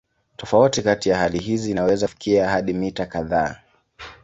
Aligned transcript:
Tofauti 0.37 0.81
kati 0.83 1.09
ya 1.09 1.17
hali 1.17 1.39
hizi 1.39 1.71
inaweza 1.71 2.05
kufikia 2.07 2.49
hadi 2.49 2.73
mita 2.73 3.05
kadhaa. 3.05 3.55